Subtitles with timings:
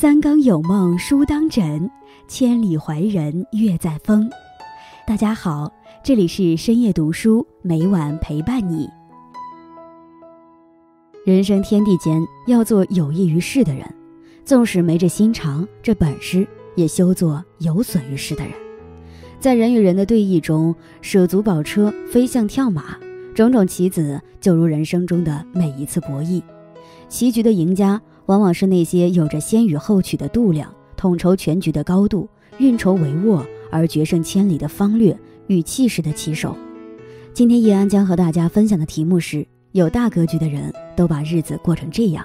[0.00, 1.90] 三更有梦书当枕，
[2.26, 4.30] 千里怀人月在风。
[5.06, 5.70] 大家好，
[6.02, 8.88] 这里是深夜读书，每晚陪伴你。
[11.26, 13.84] 人生天地间，要做有益于世的人，
[14.42, 18.54] 纵使没这心肠、这本事，也休做有损于世的人。
[19.38, 22.96] 在人与人的对弈中，舍卒保车，飞象跳马，
[23.34, 26.42] 种种棋子，就如人生中的每一次博弈。
[27.06, 28.00] 棋局的赢家。
[28.30, 36.56] 往往是那些有着先予后取的度量、统筹全局的高度、运筹帷幄而决胜千里的方略与气势的棋手。
[37.34, 42.24] 今天叶安将和大家分享的题目是：有大格局的人都把日子过成这样。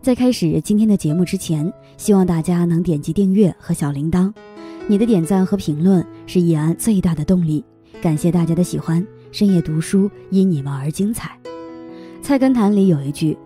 [0.00, 4.32] 在开始今天的节目之前，希望大家能点击订阅和小铃铛。
[4.86, 7.64] 你的点赞和评论是叶安最大的动力。
[8.00, 11.36] 感谢大家的喜欢，深夜读书因你们而精彩。
[12.22, 13.36] 《菜根谭》里有一句。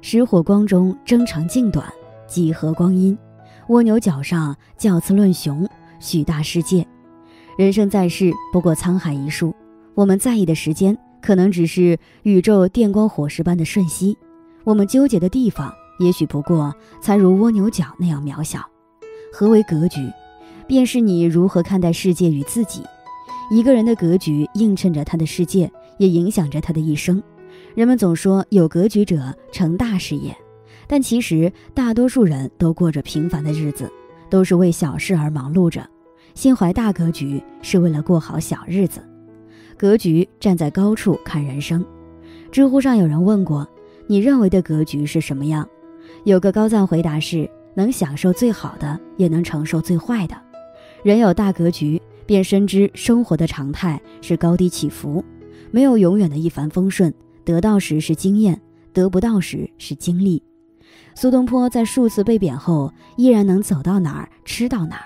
[0.00, 1.86] 石火光中争长竞短，
[2.26, 3.16] 几何光阴；
[3.68, 5.68] 蜗牛角上较次论雄，
[5.98, 6.86] 许大世界。
[7.56, 9.54] 人生在世，不过沧海一粟。
[9.94, 14.16] 我们在意的时间，可能只是宇宙电光火石般的瞬息；
[14.62, 18.60] 我们纠结的地方，也许不过才如蜗牛角那样渺小。
[19.32, 20.00] 何为格局？
[20.68, 22.82] 便是你如何看待世界与自己。
[23.50, 27.20] 一个人的格局，映衬着他的世界，也影响着他的一生。
[27.74, 30.36] 人们总说有格局者成大事业，
[30.86, 33.90] 但其实大多数人都过着平凡的日子，
[34.28, 35.88] 都是为小事而忙碌着。
[36.34, 39.00] 心怀大格局是为了过好小日子。
[39.76, 41.84] 格局站在高处看人生。
[42.50, 43.68] 知乎上有人问过
[44.08, 45.68] ：“你认为的格局是什么样？”
[46.24, 50.34] 有个高赞回答是：“能享受最好的，也能承受最坏的。”
[51.04, 55.24] 人有大格局，便深知生活的常态是高低起伏，
[55.70, 57.12] 没有永远的一帆风顺。
[57.48, 58.60] 得到时是经验，
[58.92, 60.42] 得不到时是经历。
[61.14, 65.04] 苏东坡在数次被贬后，依然能走到哪儿吃到哪儿。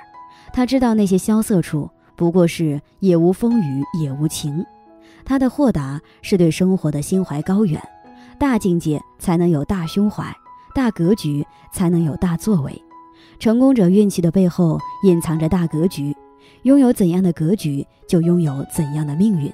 [0.52, 4.66] 他知道那些萧瑟处不过是也无风雨也无晴。
[5.24, 7.80] 他的豁达是对生活的心怀高远。
[8.40, 10.36] 大境界才能有大胸怀，
[10.74, 12.82] 大格局才能有大作为。
[13.38, 16.12] 成功者运气的背后隐藏着大格局。
[16.64, 19.52] 拥有怎样的格局，就拥有怎样的命运。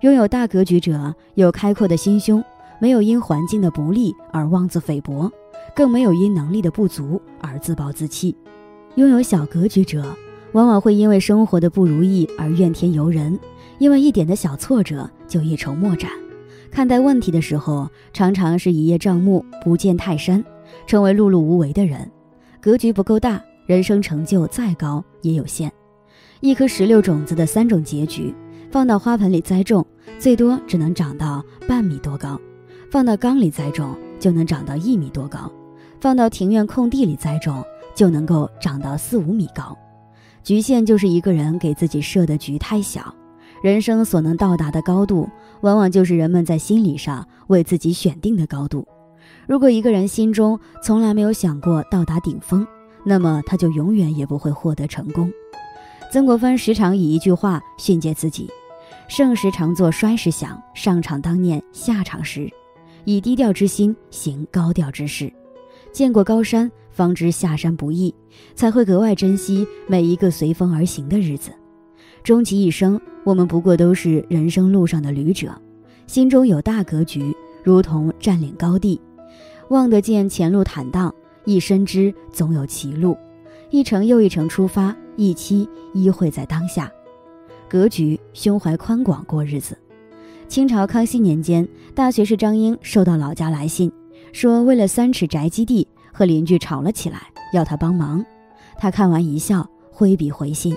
[0.00, 2.44] 拥有大格局者有开阔的心胸，
[2.78, 5.30] 没有因环境的不利而妄自菲薄，
[5.74, 8.36] 更没有因能力的不足而自暴自弃。
[8.96, 10.04] 拥有小格局者，
[10.52, 13.38] 往往会因为生活的不如意而怨天尤人，
[13.78, 16.10] 因为一点的小挫折就一筹莫展。
[16.70, 20.44] 看待问题的时候，常常是一叶障目，不见泰山，
[20.86, 22.10] 成为碌碌无为的人。
[22.60, 25.72] 格局不够大，人生成就再高也有限。
[26.40, 28.34] 一颗石榴种子的三种结局。
[28.74, 29.86] 放到花盆里栽种，
[30.18, 32.36] 最多只能长到半米多高；
[32.90, 35.48] 放到缸里栽种，就能长到一米多高；
[36.00, 37.62] 放到庭院空地里栽种，
[37.94, 39.78] 就能够长到四五米高。
[40.42, 43.14] 局限就是一个人给自己设的局太小。
[43.62, 45.30] 人生所能到达的高度，
[45.60, 48.84] 往往就是人们在心理上为自己选定的高度。
[49.46, 52.66] 如果一个人心中从来没有想过到达顶峰，
[53.04, 55.30] 那么他就永远也不会获得成功。
[56.10, 58.50] 曾国藩时常以一句话训诫自己。
[59.16, 62.50] 盛时常作衰时想，上场当念下场时，
[63.04, 65.32] 以低调之心行高调之事。
[65.92, 68.12] 见过高山，方知下山不易，
[68.56, 71.52] 才会格外珍惜每一个随风而行的日子。
[72.24, 75.54] 终其一生，我们不过都是人生路上的旅者，
[76.08, 77.32] 心中有大格局，
[77.62, 79.00] 如同占领高地，
[79.68, 81.14] 望得见前路坦荡，
[81.44, 83.16] 亦深知总有歧路，
[83.70, 86.90] 一程又一程出发，一期依会在当下。
[87.74, 89.76] 格局，胸怀宽广过日子。
[90.46, 93.90] 清朝康熙年间，大学士张英收到老家来信，
[94.32, 97.20] 说为了三尺宅基地和邻居吵了起来，
[97.52, 98.24] 要他帮忙。
[98.78, 100.76] 他看完一笑，挥笔回信：“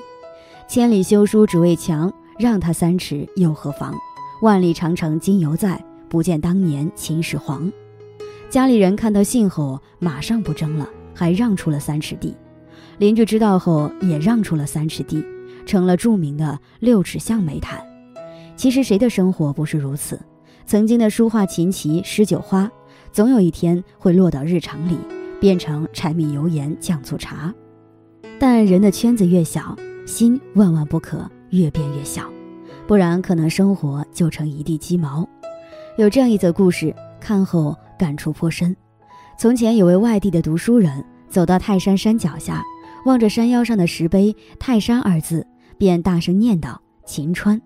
[0.67, 3.93] 千里修书只为墙，让他三尺又何妨？
[4.41, 5.79] 万里长城今犹在，
[6.09, 7.71] 不见当年秦始皇。”
[8.49, 12.35] 家里人看到信后，马上不争了，还让出了三尺地。
[12.97, 15.23] 邻居知道后，也让出了三尺地。
[15.67, 17.79] 成了著名的六尺巷煤炭。
[18.55, 20.19] 其实谁的生活不是如此？
[20.65, 22.69] 曾经的书画琴棋诗酒花，
[23.11, 24.97] 总有一天会落到日常里，
[25.39, 27.53] 变成柴米油盐酱醋茶。
[28.39, 29.75] 但人的圈子越小，
[30.05, 32.23] 心万万不可越变越小，
[32.87, 35.27] 不然可能生活就成一地鸡毛。
[35.97, 38.75] 有这样一则故事，看后感触颇深。
[39.37, 42.63] 从前有位外地的读书人，走到泰山山脚下，
[43.05, 45.45] 望着山腰上的石碑“泰山”二字。
[45.77, 47.61] 便大声念道：“秦川。”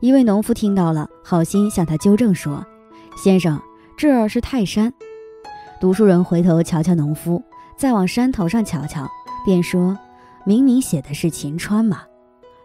[0.00, 2.64] 一位农夫听到了，好心向他纠正说
[3.16, 3.60] ：“先生，
[3.96, 4.92] 这儿是泰山。”
[5.80, 7.42] 读书人回头瞧瞧农夫，
[7.76, 9.08] 再往山头上瞧瞧，
[9.44, 9.96] 便说
[10.44, 12.02] ：“明明写的是秦川嘛。”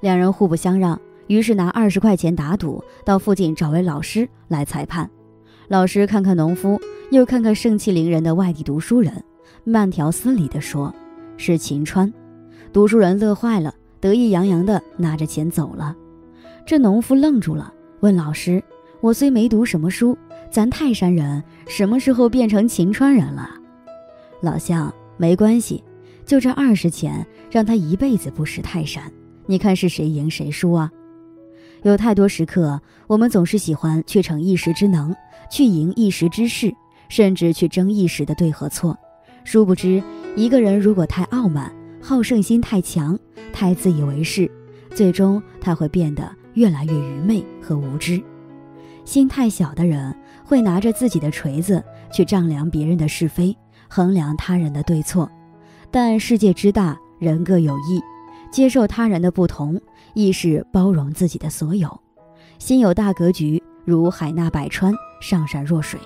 [0.01, 5.09] 两人互不相让，于是拿二十块钱打赌，到附近找位老师来裁判。
[5.67, 6.79] 老师看看农夫，
[7.11, 9.23] 又看看盛气凌人的外地读书人，
[9.63, 10.93] 慢条斯理地说
[11.37, 12.11] ：“是秦川。”
[12.71, 15.95] 读书人乐坏了，得意洋洋地拿着钱走了。
[16.65, 18.61] 这农夫愣住了，问老师
[19.01, 20.17] ：“我虽没读什么书，
[20.51, 23.49] 咱泰山人什么时候变成秦川人了？”
[24.41, 25.83] 老乡，没关系，
[26.25, 29.11] 就这二十钱，让他一辈子不识泰山。
[29.45, 30.91] 你看是谁赢谁输啊？
[31.83, 35.15] 有太多时刻，我们总是喜欢去逞一时之能，
[35.49, 36.73] 去赢一时之势，
[37.07, 38.97] 甚至去争一时的对和错。
[39.43, 40.03] 殊不知，
[40.35, 41.71] 一个人如果太傲慢，
[42.01, 43.17] 好胜心太强，
[43.57, 44.47] 太自以为是，
[44.93, 48.21] 最终他会变得越来越愚昧和无知。
[49.03, 50.15] 心太小的人，
[50.45, 51.83] 会拿着自己的锤子
[52.13, 53.57] 去丈量别人的是非，
[53.89, 55.27] 衡量他人的对错。
[55.89, 57.99] 但世界之大，人各有异。
[58.51, 59.81] 接受他人的不同，
[60.13, 61.99] 亦是包容自己的所有。
[62.59, 65.99] 心有大格局，如海纳百川，上善若水。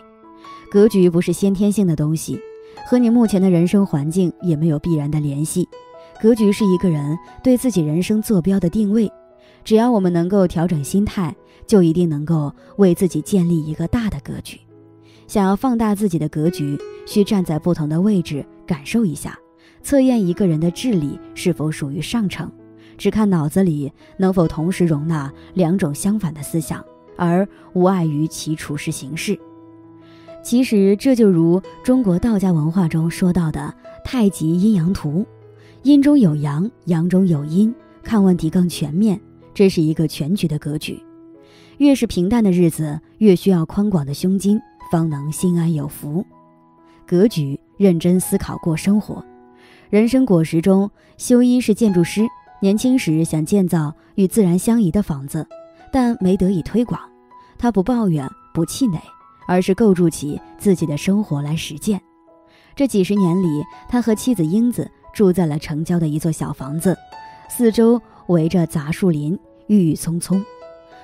[0.71, 2.39] 格局不是先天性的东西，
[2.87, 5.67] 和你目前的人生环境也没有必然的联系。
[6.21, 9.11] 格局是一个人对自己人生坐标的定位。
[9.63, 11.35] 只要我们能够调整心态，
[11.65, 14.59] 就一定能够为自己建立一个大的格局。
[15.25, 16.77] 想要放大自己的格局，
[17.07, 19.35] 需站在不同的位置感受一下。
[19.81, 22.51] 测验一个人的智力是否属于上乘，
[22.99, 26.85] 只看脑子里能否同时容纳两种相反的思想，
[27.17, 29.35] 而无碍于其处事行事。
[30.43, 35.25] 其实这就如中国道家文化中说到的太极阴阳图，
[35.83, 37.73] 阴中有阳，阳中有阴，
[38.03, 39.19] 看问题更全面。
[39.51, 41.01] 这是一个全局的格局。
[41.79, 44.61] 越是平淡的日子，越需要宽广的胸襟，
[44.91, 46.23] 方能心安有福。
[47.07, 49.25] 格局，认真思考过生活。
[49.89, 52.27] 人生果实中，修一是建筑师。
[52.61, 55.47] 年轻时想建造与自然相宜的房子，
[55.91, 57.01] 但没得以推广。
[57.57, 59.01] 他不抱怨，不气馁，
[59.47, 61.99] 而是构筑起自己的生活来实践。
[62.75, 63.47] 这几十年里，
[63.89, 66.97] 他和妻子英子住在了城郊的一座小房子，
[67.49, 69.37] 四周围着杂树林，
[69.67, 70.43] 郁郁葱葱。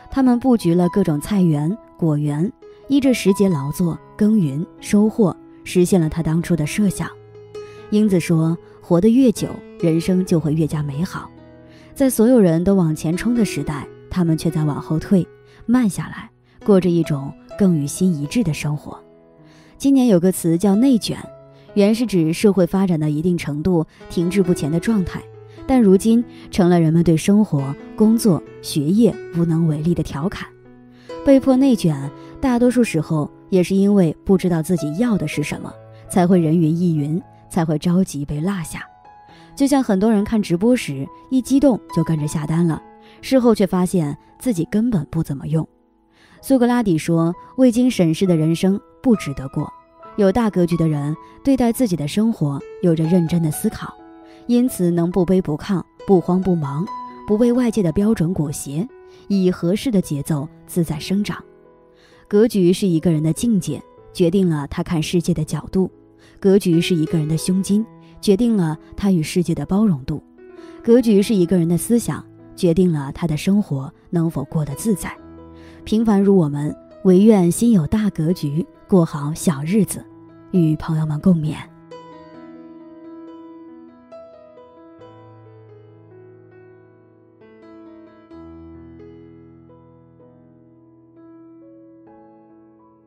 [0.09, 2.51] 他们布局了各种菜园、果园，
[2.87, 7.09] 依着时节劳作、耕耘、收获，实现了他当初的设想。
[7.91, 8.57] 英子说。
[8.79, 9.49] 活得越久，
[9.81, 11.29] 人生就会越加美好。
[11.93, 15.27] 在所有人都往前冲的时代，他们却在往后退，
[15.65, 16.29] 慢下来，
[16.65, 17.29] 过着一种
[17.59, 18.97] 更与心一致的生活。
[19.77, 21.17] 今年有个词叫“内卷”，
[21.77, 25.21] 原是指社会发展到一定程度停滞不前的状态，
[25.67, 30.49] 但如今成了人们对生活、工作、学业无能为力的调侃。
[31.23, 32.09] 被迫内卷，
[32.41, 35.71] 大多数时候也是因为不知道自己要的是什么，
[36.09, 37.21] 才会人云亦云。
[37.49, 38.81] 才会着急被落下，
[39.55, 42.81] 就像很多人看直播时一激动就跟着下单了，
[43.21, 45.65] 事后却发现自己根本不怎么用。
[46.41, 49.71] 苏格拉底说：“未经审视的人生不值得过。”
[50.17, 53.93] 有大格局的人对待自己的生活有着认真的思考，
[54.47, 56.83] 因此能不卑不亢、不慌不忙，
[57.27, 58.87] 不被外界的标准裹挟，
[59.27, 61.41] 以合适的节奏自在生长。
[62.27, 65.89] 格局是一个人的境界，决定了他看世界的角度。
[66.39, 67.85] 格局是一个人的胸襟，
[68.19, 70.19] 决定了他与世界的包容度；
[70.83, 72.25] 格局是一个人的思想，
[72.55, 75.15] 决定了他的生活能否过得自在。
[75.83, 80.03] 平凡如我们，唯愿心有大格局，过好小日子。
[80.51, 81.55] 与朋友们共勉。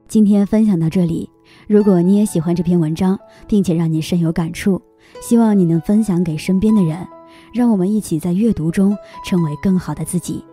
[0.06, 1.30] 今天分享到这里。
[1.68, 3.16] 如果你也喜欢这篇文章，
[3.46, 4.82] 并且让你深有感触，
[5.22, 7.06] 希望你能分享给身边的人，
[7.54, 10.44] 让我们一起在阅读中成为更好的自己。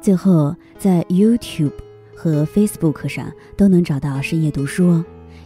[0.00, 1.72] 最后，在 YouTube
[2.14, 5.04] 和 Facebook 上都能找到深夜读书哦，